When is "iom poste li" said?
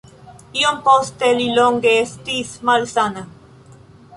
0.61-1.45